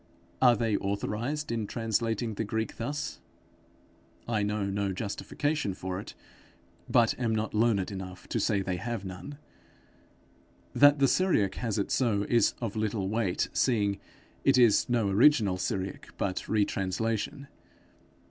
[0.41, 3.19] Are they authorized in translating the Greek thus?
[4.27, 6.15] I know no justification for it,
[6.89, 9.37] but am not learned enough to say they have none.
[10.73, 13.99] That the Syriac has it so, is of little weight; seeing
[14.43, 17.47] it is no original Syriac, but retranslation.